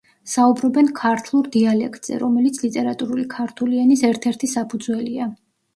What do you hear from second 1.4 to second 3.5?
დიალექტზე, რომელიც ლიტერატურული